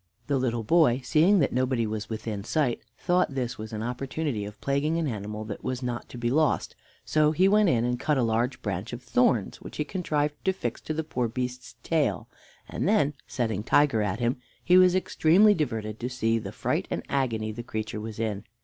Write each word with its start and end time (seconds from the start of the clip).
The 0.25 0.39
little 0.39 0.63
boy, 0.63 1.01
seeing 1.03 1.37
that 1.41 1.53
nobody 1.53 1.85
was 1.85 2.09
within 2.09 2.43
sight, 2.43 2.81
thought 2.97 3.35
this 3.35 3.59
was 3.59 3.71
an 3.71 3.83
opportunity 3.83 4.45
of 4.45 4.59
plaguing 4.59 4.97
an 4.97 5.05
animal 5.05 5.45
that 5.45 5.63
was 5.63 5.83
not 5.83 6.09
to 6.09 6.17
be 6.17 6.31
lost, 6.31 6.75
so 7.05 7.31
he 7.33 7.47
went 7.47 7.69
and 7.69 7.99
cut 7.99 8.17
a 8.17 8.23
large 8.23 8.63
branch 8.63 8.93
of 8.93 9.03
thorns, 9.03 9.61
which 9.61 9.77
he 9.77 9.83
contrived 9.83 10.43
to 10.43 10.53
fix 10.53 10.81
to 10.81 10.93
the 10.95 11.03
poor 11.03 11.27
beast's 11.27 11.75
tail, 11.83 12.27
and 12.67 12.87
then, 12.89 13.13
setting 13.27 13.61
Tiger 13.61 14.01
at 14.01 14.19
him, 14.19 14.37
he 14.63 14.75
was 14.75 14.95
extremely 14.95 15.53
diverted 15.53 15.99
to 15.99 16.09
see 16.09 16.39
the 16.39 16.51
fright 16.51 16.87
and 16.89 17.03
agony 17.07 17.51
the 17.51 17.61
creature 17.61 18.01
was 18.01 18.19
in. 18.19 18.43